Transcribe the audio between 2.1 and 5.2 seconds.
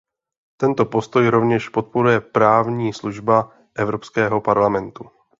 právní služba Evropského parlamentu.